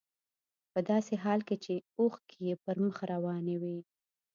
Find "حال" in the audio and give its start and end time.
1.23-1.39